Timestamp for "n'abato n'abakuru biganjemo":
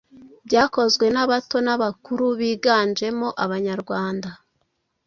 1.13-3.27